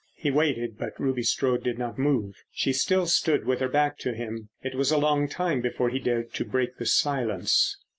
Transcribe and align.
He 0.15 0.31
waited, 0.31 0.79
but 0.79 0.99
Ruby 0.99 1.21
Strode 1.21 1.63
did 1.63 1.77
not 1.77 1.99
move. 1.99 2.33
She 2.51 2.73
still 2.73 3.05
stood 3.05 3.45
with 3.45 3.59
her 3.59 3.69
back 3.69 3.99
to 3.99 4.15
him. 4.15 4.49
It 4.63 4.73
was 4.73 4.89
a 4.89 4.97
long 4.97 5.27
time 5.27 5.61
before 5.61 5.91
he 5.91 5.99
dared 5.99 6.29
break 6.49 6.77
the 6.77 6.87
silence. 6.87 7.77